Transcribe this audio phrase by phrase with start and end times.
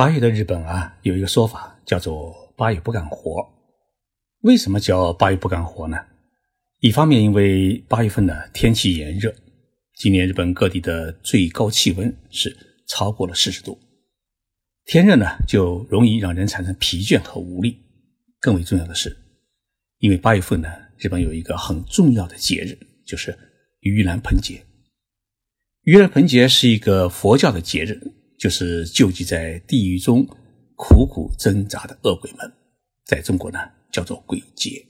[0.00, 3.46] 八月的日本啊，有一个说法叫做“八月不干活”。
[4.40, 5.98] 为什么叫八月不干活呢？
[6.78, 9.30] 一方面，因为八月份呢天气炎热，
[9.96, 12.56] 今年日本各地的最高气温是
[12.88, 13.78] 超过了四十度，
[14.86, 17.78] 天热呢就容易让人产生疲倦和无力。
[18.40, 19.14] 更为重要的是，
[19.98, 22.74] 因为八月份呢，日本有一个很重要的节日，
[23.04, 23.38] 就是
[23.82, 24.64] 盂兰盆节。
[25.84, 28.00] 盂兰盆节是一个佛教的节日，
[28.40, 30.26] 就是救济在地狱中
[30.74, 32.50] 苦苦挣扎的恶鬼们，
[33.04, 33.58] 在中国呢
[33.92, 34.82] 叫做鬼节。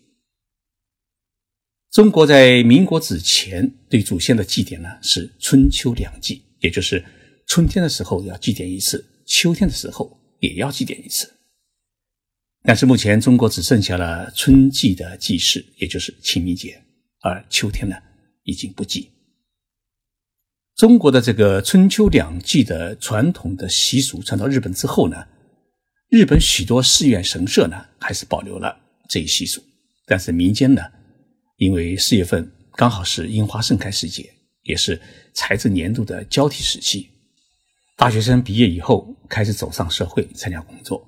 [1.91, 7.05] 中国在民国之前对祖先的祭典呢是春秋两祭，也就是
[7.49, 11.29] 春天的时候要祭奠一次，秋天的时候也要祭奠一次。
[12.63, 16.81] 但是目前中国只剩下了春季的祭祀，也就是清明节，
[17.23, 17.97] 而秋天呢
[18.45, 19.11] 已经不祭。
[20.81, 25.27] 中国的这个春秋两季的传统的习俗传到日本之后呢，
[26.09, 28.75] 日本许多寺院神社呢还是保留了
[29.07, 29.63] 这一习俗，
[30.07, 30.81] 但是民间呢。
[31.59, 34.33] 因为四月份刚好是樱花盛开时节，
[34.63, 34.99] 也是
[35.35, 37.11] 财政年度的交替时期。
[37.99, 41.07] 大学生毕业以后开始走上社会参加工作，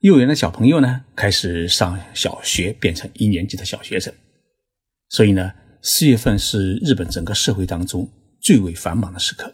[0.00, 4.12] 幼儿园的小朋友呢开始上小学，变成一年级的小学生。
[5.10, 8.10] 所以呢，四月份是日本整个社会当中
[8.44, 9.52] 最为繁忙的时刻。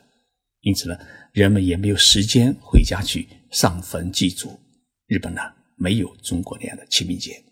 [0.60, 0.98] 因此呢，
[1.32, 4.60] 人们也没有时间回家去上坟祭祖。
[5.06, 5.40] 日本呢，
[5.76, 7.42] 没有中国那样的清明节。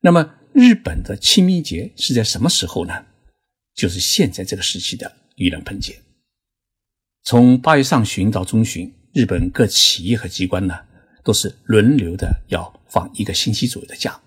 [0.00, 0.36] 那么。
[0.52, 3.06] 日本的清明节是在什么时候呢？
[3.72, 5.96] 就是现在这个时期的盂兰盆节。
[7.22, 10.76] 从八月上旬到中旬，日本各企业和机关呢，
[11.22, 14.20] 都是轮流的要放一个星期左右的假。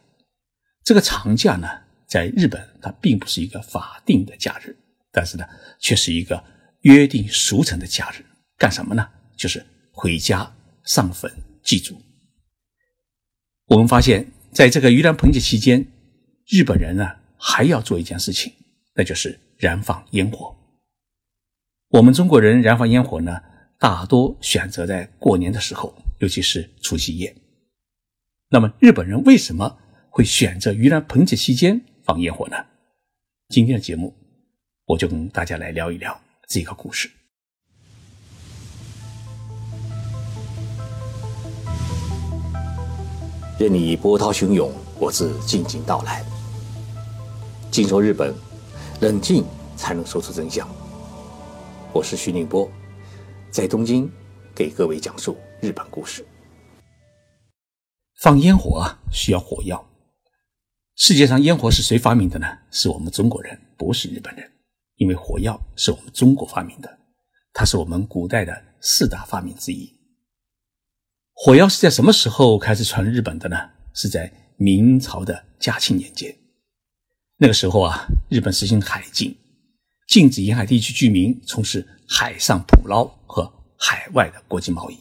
[0.86, 1.68] 这个长假呢，
[2.08, 4.78] 在日本它并不是一个法定的假日，
[5.14, 5.48] 但是呢，
[5.80, 6.44] 却是一个
[6.82, 8.26] 约定俗成的假日。
[8.58, 9.08] 干什么呢？
[9.38, 11.32] 就是回家上坟
[11.64, 11.96] 祭祖。
[13.68, 15.86] 我们发现，在这个盂兰盆节期间，
[16.48, 18.52] 日本人呢还要做一件事情，
[18.96, 20.56] 那就是燃放烟火。
[21.90, 23.42] 我们中国人燃放烟火呢，
[23.80, 27.36] 大多选择在过年的时候，尤其是除夕夜。
[28.50, 29.78] 那么日本人为什么
[30.10, 32.58] 会选择盂兰盆节期间放烟火呢？
[33.50, 34.16] 今天的节目，
[34.86, 37.10] 我就跟大家来聊一聊这个故事。
[43.58, 46.26] 任你波涛汹涌，我自静静到来。
[47.72, 48.36] 静说日本，
[49.00, 49.46] 冷静
[49.78, 50.68] 才能说出真相。
[51.94, 52.70] 我是徐宁波，
[53.50, 54.12] 在东京
[54.54, 56.26] 给各位讲述日本故事。
[58.20, 59.88] 放烟火啊，需要火药。
[60.96, 62.48] 世界上烟火是谁发明的呢？
[62.70, 64.53] 是我们中国人，不是日本人。
[65.04, 66.98] 因为火药是我们中国发明的，
[67.52, 69.94] 它是我们古代的四大发明之一。
[71.34, 73.58] 火药是在什么时候开始传入日本的呢？
[73.94, 76.34] 是在明朝的嘉庆年间。
[77.36, 79.36] 那个时候啊，日本实行海禁，
[80.08, 84.98] 禁止沿海地区居民从事海上捕捞和海外的国际贸易。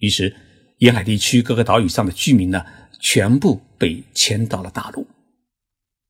[0.00, 0.36] 于是，
[0.80, 2.62] 沿海地区各个岛屿上的居民呢，
[3.00, 5.06] 全部被迁到了大陆。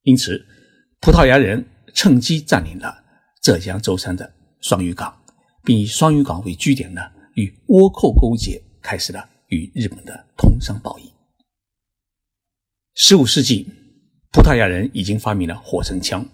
[0.03, 0.45] 因此，
[1.01, 3.04] 葡萄牙人趁机占领了
[3.45, 5.15] 浙江舟山的双屿港，
[5.63, 7.03] 并以双屿港为据点呢，
[7.35, 11.13] 与倭寇勾结，开始了与日本的通商贸易。
[12.95, 13.69] 十五世纪。
[14.33, 16.27] 葡萄牙人已经发明了火绳枪，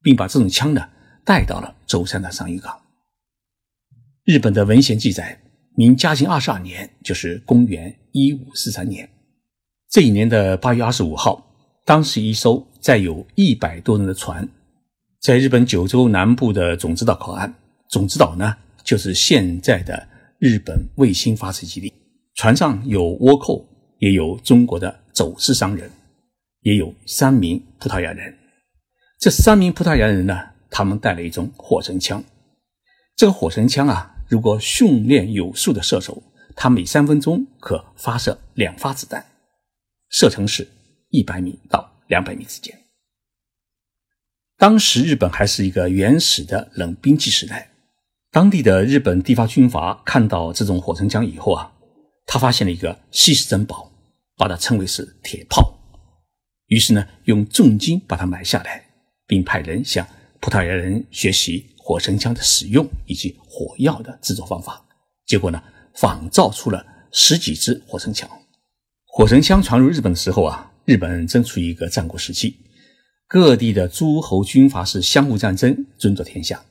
[0.00, 0.88] 并把这种枪呢
[1.22, 2.80] 带到了舟山的商渔港。
[4.24, 5.38] 日本的文献记载，
[5.76, 9.06] 明嘉靖二十二年，就是公元一五四三年，
[9.90, 11.46] 这一年的八月二十五号，
[11.84, 14.48] 当时一艘载有一百多人的船，
[15.22, 17.54] 在日本九州南部的种子岛靠岸。
[17.88, 21.92] 种子岛呢，就是现在的日本卫星发射基地。
[22.34, 23.64] 船上有倭寇，
[23.98, 25.88] 也有中国的走私商人。
[26.62, 28.36] 也有三名葡萄牙人，
[29.18, 30.38] 这三名葡萄牙人呢，
[30.70, 32.22] 他们带了一种火绳枪。
[33.16, 36.22] 这个火绳枪啊，如果训练有素的射手，
[36.56, 39.24] 他每三分钟可发射两发子弹，
[40.08, 40.66] 射程是
[41.10, 42.76] 一百米到两百米之间。
[44.62, 47.72] 当时日本还是一个原始的冷兵器时代，
[48.30, 51.72] 当地的日本地方军阀看到这种火绳枪以后啊，
[52.26, 53.90] 他发现了一个稀世珍宝，
[54.36, 55.74] 把它称为是铁炮。
[56.68, 58.84] 于是呢，用重金把它买下来，
[59.26, 60.06] 并派人向
[60.38, 64.80] 葡萄牙人学习火绳枪的使用以及火药的制作方法。
[65.26, 65.60] 结果呢，
[65.96, 68.30] 仿造出了十几支火绳枪。
[69.06, 72.56] 火绳枪传入日本的时候啊，日本正处于一个战国时期，
[73.32, 76.62] 各地的诸侯军阀是相互战争，争夺天下。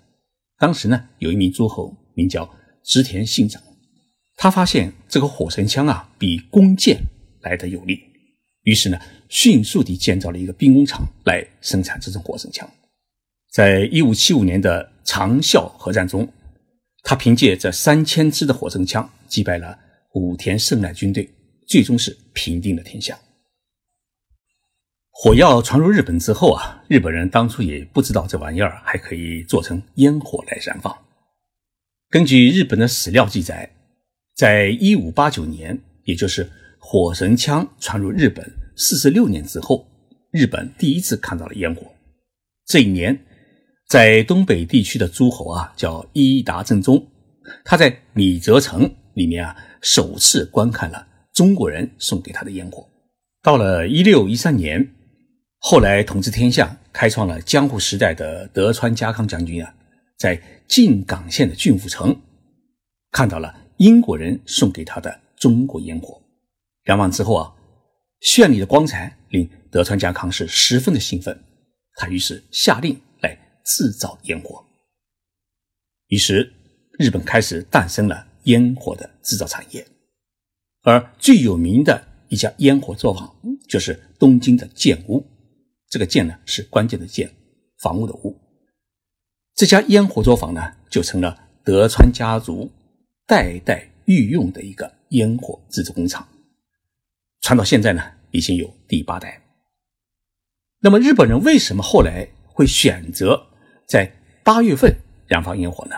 [0.60, 2.48] 当时呢，有一名诸侯名叫
[2.84, 3.60] 织田信长，
[4.36, 7.02] 他发现这个火神枪啊比弓箭
[7.42, 8.00] 来得有力，
[8.62, 12.70] 于是呢，迅速地建造了一个兵工厂来生产这种火神枪。
[13.52, 16.32] 在一五七五年的长啸核战中，
[17.02, 19.76] 他凭借这三千支的火神枪击败了
[20.14, 21.28] 武田胜赖军队，
[21.68, 23.20] 最终是平定了天下。
[25.24, 30.98] 火药传入日本之后啊，日本人当初也不知道这玩意儿还可以做成烟火来燃放。
[32.10, 33.70] 根据日本的史料记载。
[34.34, 38.44] 在一五八九年，也就是火神枪传入日本
[38.76, 39.86] 四十六年之后，
[40.32, 41.84] 日本第一次看到了烟火。
[42.66, 43.24] 这一年，
[43.88, 47.06] 在东北地区的诸侯啊，叫伊达政宗，
[47.64, 52.84] 他在米泽城里面啊，首次观看了中国人送给他的烟火。
[53.44, 54.90] 到了一六一三年，
[55.64, 59.74] 后来统治天下、开创了江户时代的德川家康将军啊，
[60.18, 62.20] 在静冈县的郡府城
[63.12, 63.62] 看到了。
[63.78, 66.22] 英国人送给他的中国烟火，
[66.84, 67.52] 燃完之后啊，
[68.22, 71.44] 绚丽的光彩令德川家康是十分的兴奋，
[71.96, 73.36] 他于是下令来
[73.66, 74.64] 制造烟火。
[76.10, 76.54] 于是
[77.00, 79.84] 日本开始诞生了烟火的制造产业，
[80.84, 83.36] 而最有名的一家烟火作坊
[83.68, 85.26] 就是东京的建屋。
[85.92, 87.32] 这个“建”呢是关键的“建”，
[87.78, 88.36] 房屋的“屋”。
[89.54, 92.72] 这家烟火作坊呢就成了德川家族。
[93.28, 96.28] 代代御用的一个烟火制作工厂，
[97.40, 99.42] 传到现在呢，已经有第八代。
[100.82, 103.48] 那么日本人为什么后来会选择
[103.88, 104.12] 在
[104.44, 104.94] 八月份
[105.28, 105.96] 燃放烟火呢？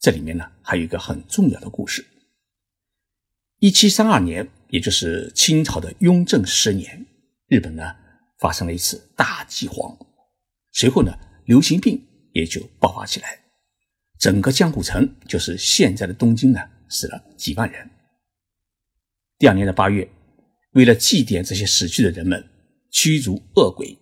[0.00, 2.04] 这里面呢还有一个很重要的故事。
[3.60, 7.06] 一七三二年，也就是清朝的雍正十年，
[7.46, 7.94] 日本呢
[8.38, 9.96] 发生了一次大饥荒，
[10.72, 11.16] 随后呢
[11.46, 12.02] 流行病
[12.32, 13.38] 也就爆发起来。
[14.18, 17.90] 整个江户城，就是现在的东京呢，死了几万人。
[19.38, 20.08] 第二年的八月，
[20.72, 22.42] 为了祭奠这些死去的人们，
[22.90, 23.96] 驱逐恶鬼，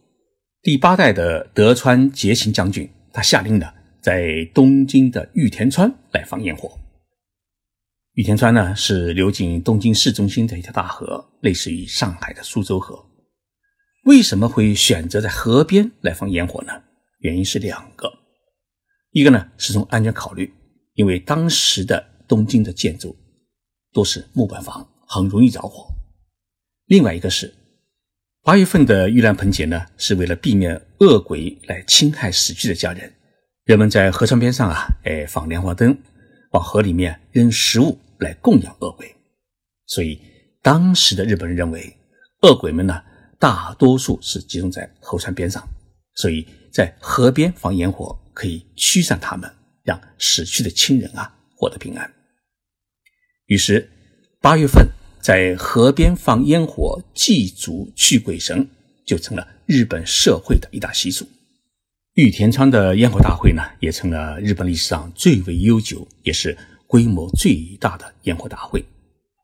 [0.62, 6.78] 第八代的德川节晴将军，他下令呢，在东京的玉田川来放烟火。
[8.12, 13.04] 玉田川呢，是流经东京市中心的一条大河，类似于上海的苏州河。
[14.04, 16.72] 为什么会选择在河边来放烟火呢？
[17.20, 18.12] 原因是两个。
[19.12, 20.52] 一个呢是从安全考虑，
[20.92, 23.16] 因为当时的东京的建筑
[23.92, 25.86] 都是木板房，很容易着火。
[26.86, 27.54] 另外一个是
[28.42, 33.10] 八月份的盂兰盆节呢，是为了避免恶鬼来侵害死去的家人，
[33.64, 35.96] 人们在河川边上啊，哎放莲花灯，
[36.50, 39.10] 往河里面扔食物来供养恶鬼。
[39.86, 40.20] 所以
[40.60, 41.96] 当时的日本人认为，
[42.42, 43.00] 恶鬼们呢
[43.38, 45.66] 大多数是集中在河川边上，
[46.14, 48.18] 所以在河边放烟火。
[48.36, 49.48] 可以驱散他们，
[49.84, 52.12] 让死去的亲人啊获得平安。
[53.46, 53.88] 于是，
[54.40, 54.88] 八月份
[55.22, 58.68] 在河边放烟火祭祖驱鬼神，
[59.06, 61.24] 就成了日本社会的一大习俗。
[62.14, 66.58] 玉田川的烟火大会呢，也成了日本历史上最为悠久，也是
[66.88, 68.84] 规模最大的烟火大会，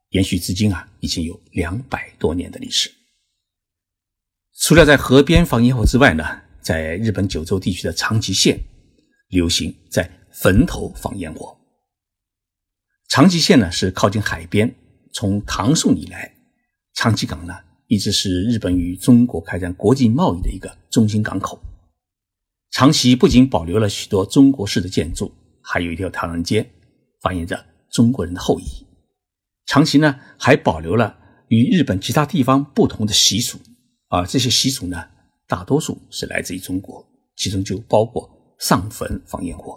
[0.08, 2.90] 延续至今啊，已经有两百多年的历史。
[4.60, 6.22] 除了在河边放烟火之外呢，
[6.60, 8.60] 在日本九州地区的长崎县。
[9.30, 11.56] 流行在坟头放烟火。
[13.08, 14.74] 长崎县呢是靠近海边，
[15.12, 16.34] 从唐宋以来，
[16.94, 17.54] 长崎港呢
[17.86, 21.62] 一直是日本与中国开展国际贸易的一个中心港口。
[22.72, 26.68] 长崎不仅保留了许多中国式的建筑，还有一条唐人街，
[27.20, 28.64] 反映着中国人的后裔。
[29.66, 33.60] 长崎呢还保留了与日本其他地方不同的习俗，
[34.10, 35.02] 而这些习俗呢
[35.48, 37.02] 大多数是来自于中国，
[37.34, 38.30] 其中就包括。
[38.60, 39.74] 上坟放烟火，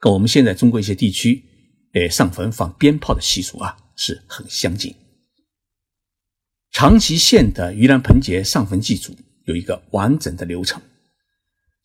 [0.00, 1.44] 跟我们现在中国一些地区，
[1.92, 4.92] 呃上坟放鞭炮的习俗啊是很相近。
[6.72, 10.82] 长崎县的盂兰盆节上坟祭祖有一个完整的流程。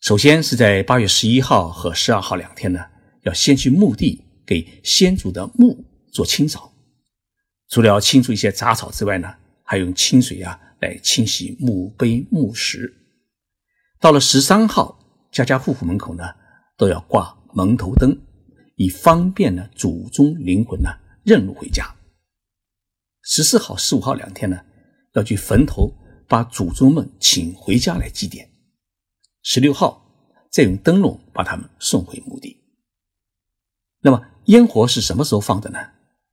[0.00, 2.84] 首先是在八月十一号和十二号两天呢，
[3.22, 6.72] 要先去墓地给先祖的墓做清扫，
[7.68, 12.92] 除了要清除一些杂草之外呢，还用清水啊来清洗墓碑墓石。
[14.00, 15.02] 到了十三号。
[15.32, 16.24] 家家户户门口呢
[16.78, 18.18] 都要挂门头灯，
[18.76, 20.88] 以方便呢祖宗灵魂呢
[21.24, 21.94] 认路回家。
[23.20, 24.58] 十四号、十五号两天呢
[25.12, 25.92] 要去坟头
[26.26, 28.48] 把祖宗们请回家来祭奠。
[29.42, 30.10] 十六号
[30.50, 32.56] 再用灯笼把他们送回墓地。
[34.00, 35.78] 那么烟火是什么时候放的呢？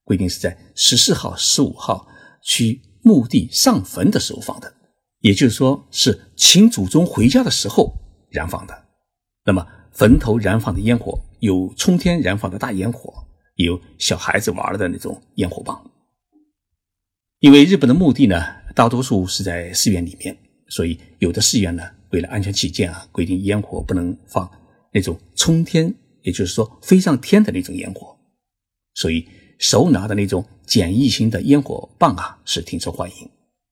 [0.06, 2.08] 规定是在十四号、十五号
[2.42, 4.74] 去墓地上坟的时候放的，
[5.20, 7.94] 也就是说是请祖宗回家的时候
[8.30, 8.86] 燃放的。
[9.46, 13.14] 那么，坟头燃放的烟火有冲天燃放的大烟火，
[13.56, 15.92] 也有小孩子玩的那种烟火棒。
[17.40, 18.42] 因为日本的墓地呢，
[18.74, 20.36] 大多数是在寺院里面，
[20.70, 24.50] 所以有的寺院呢，为了安全起见啊，规定烟火不能放
[24.94, 28.18] 那种冲天，也就是说飞上天的那种烟火。
[28.94, 29.28] 所以
[29.64, 33.16] 手拿的那种简易型的烟火棒啊，是挺受欢迎。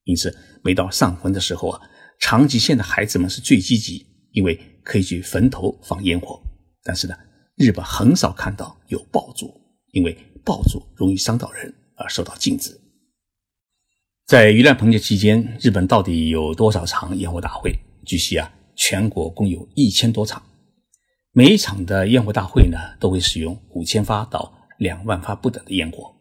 [0.06, 0.34] 因此，
[0.64, 1.82] 每到上坟的时候啊，
[2.18, 6.42] 长崎县的孩子们是最积极，因为可以去坟头放烟火。
[6.82, 7.16] 但是呢，
[7.58, 9.54] 日本很少看到有爆竹，
[9.92, 12.80] 因为爆竹容易伤到人而受到禁止。
[14.26, 17.78] 在盂兰盆节期间，日本到底有多少场烟火大会？
[18.06, 20.42] 据悉啊，全国共有一千多场，
[21.34, 26.12] 每一场的烟火大会呢，都会使用五千发到两万发不等的烟火。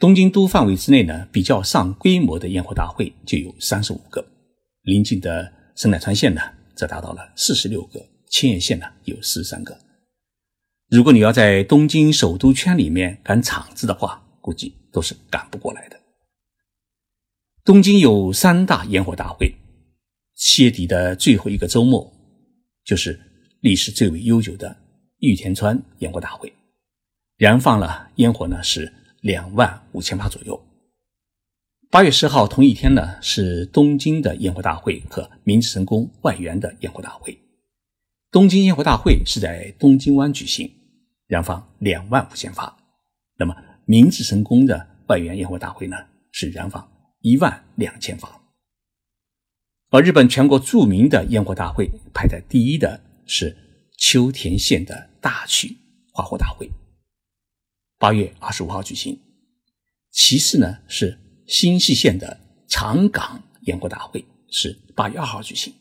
[0.00, 4.24] 东京都范围之内呢，比较上规模的烟火大会就有三十五个，
[4.82, 6.40] 邻近的神奈川县呢，
[6.74, 9.78] 则达到了四十六个，千叶县呢有四十三个。
[10.90, 15.96] 如果你要在东京首都圈里面赶场子的话，估计都是赶不过来的。
[17.64, 19.54] 东京有三大烟火大会，
[20.34, 22.12] 七月底的最后一个周末，
[22.84, 23.20] 就是
[23.60, 24.76] 历史最为悠久的
[25.18, 26.52] 玉田川烟火大会，
[27.38, 28.92] 燃放了烟火呢是。
[29.20, 30.64] 两万五千发左右。
[31.90, 37.36] 八月十号同一天呢，是东京的烟火大会和明治神宫外园的烟火大会。
[38.30, 40.70] 东京烟火大会是在东京湾举行，
[41.26, 42.76] 燃放两万五千发。
[43.36, 45.96] 那么明治神宫的外园烟火大会呢，
[46.30, 46.88] 是燃放
[47.20, 48.40] 一万两千发。
[49.90, 53.56] 而日本全国著名的烟火大会排在第一的是
[53.96, 55.76] 秋田县的大曲
[56.12, 56.70] 花火大会。
[57.98, 59.18] 八月二十五号举行，
[60.12, 62.38] 其次呢是新泻县的
[62.68, 65.74] 长岗烟火大会，是八月二号举行。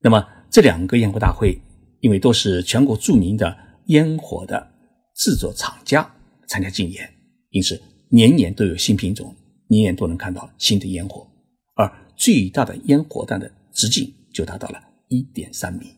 [0.00, 1.60] 那么这两个烟火大会，
[2.00, 3.54] 因为都是全国著名的
[3.88, 4.66] 烟火的
[5.14, 6.10] 制作厂家
[6.48, 7.14] 参加竞演，
[7.50, 7.78] 因此
[8.08, 9.36] 年年都有新品种，
[9.68, 11.30] 年年都能看到新的烟火，
[11.74, 15.92] 而最大的烟火弹的直径就达到了一点三米。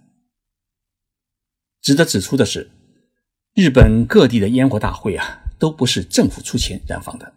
[1.81, 2.69] 值得指出的是。
[3.59, 7.33] 日本各地的烟火大会啊，都不是政府出钱燃放的，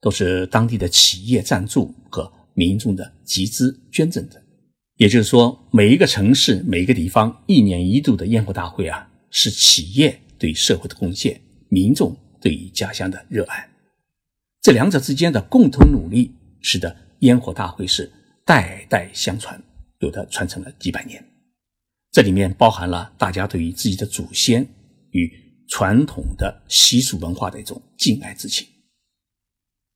[0.00, 4.42] 都是当地的企业赞助和民众的集资捐赠的。
[4.96, 13.70] 也就是说，每一个城市、每一个地方一年一度的烟火大会啊，是企业对社会的贡献，民众对于家乡的热爱。
[14.62, 18.10] 这两者之间的共同努力，使得烟火大会是
[18.44, 19.62] 代代相传，
[20.00, 21.24] 有的传承了几百年。
[22.10, 24.66] 这里面包含了大家对于自己的祖先
[25.12, 25.32] 与
[25.68, 28.66] 传统的习俗文化的一种敬爱之情，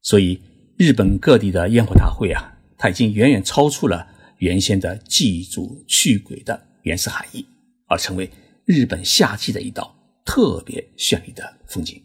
[0.02, 0.40] 所以
[0.78, 4.06] 日本各地的烟火大会啊，它已经远远超出了
[4.38, 7.44] 原先的祭祖驱鬼的原始含义，
[7.86, 8.30] 而成为
[8.64, 9.94] 日本夏季的一道
[10.24, 12.02] 特别绚丽的风景。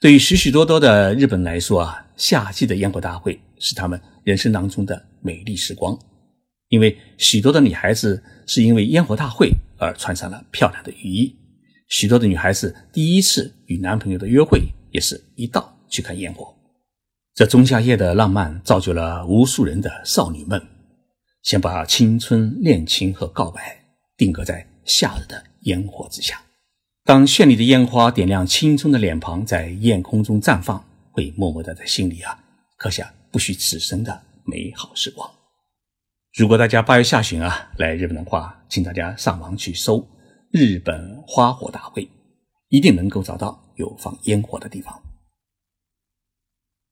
[0.00, 5.98] 对于许许多多的日本来说啊，夏季的烟火大会是他们人生当中的美丽时光，
[6.68, 11.34] 因为许多的女孩子是因为烟火大会而穿上了漂亮的雨衣。
[11.94, 16.52] 许多的女孩子第一次与男朋友的约会，也是一道去看烟火。
[17.36, 20.60] 这仲夏夜的浪漫，造就了无数人的少女梦，
[21.44, 23.80] 想把青春、恋情和告白
[24.16, 26.42] 定格在夏日的烟火之下。
[27.04, 32.36] 当绚丽的烟花点亮青春的脸庞，在夜空中绽放，会默默的在心里啊
[32.76, 35.30] 刻下不虚此生的美好时光。
[36.36, 40.04] 如果大家八月下旬啊来日本的话，请大家上网去搜。
[40.56, 42.08] 日本花火大会
[42.68, 45.02] 一定能够找到有放烟火的地方。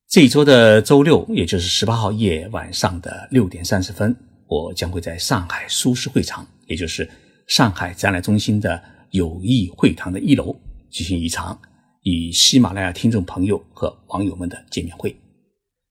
[0.08, 4.16] 这一周的周六，也就是十八号夜晚上的六点三十分，
[4.48, 7.08] 我将会在上海苏式会场，也就是
[7.46, 10.56] 上海展览中心的友谊会堂的一楼，
[10.90, 11.56] 举行一场
[12.02, 15.16] 与喜马拉雅听众朋友和网友们的见面会。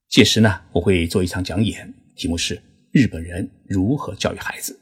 [0.10, 2.62] 届时呢，我会做一场讲演，题目是
[2.92, 4.78] “日本人如何教育孩子”，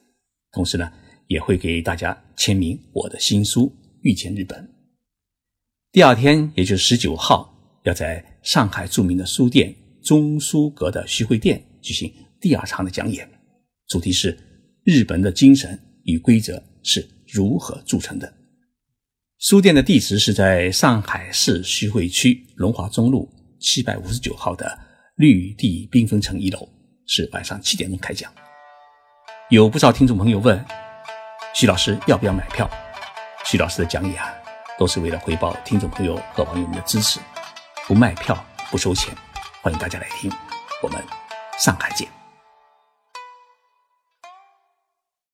[0.53, 0.91] 同时呢。
[1.29, 3.67] 也会给大家签名我的新书
[4.01, 4.59] 《遇见日本》。
[5.91, 13.29] 第二天，也就是十九号，要在上海著名的书店中书阁的徐汇店举行第二场的讲演，
[13.88, 14.36] 主题是
[14.83, 18.33] “日本的精神与规则是如何铸成的”。
[19.38, 24.77] 书店的地址是在上海市徐汇区龙华中路七百五十九号的
[25.15, 26.67] 绿地缤纷城一楼，
[27.05, 28.33] 是晚上七点钟开讲。
[29.51, 30.88] 有不少听众朋友问。
[31.53, 32.70] 徐老师要不要买票？
[33.44, 34.32] 徐老师的讲演啊，
[34.77, 37.20] 都是为了回报听众朋友和网友们的支持，
[37.88, 38.38] 不卖票，
[38.70, 39.13] 不收钱，
[39.62, 40.32] 欢迎大家来听。
[40.82, 41.03] 我们
[41.58, 42.18] 上海见。